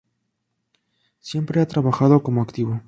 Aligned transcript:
Siempre 1.19 1.61
ha 1.61 1.67
trabajado 1.67 2.23
como 2.23 2.41
activo. 2.41 2.79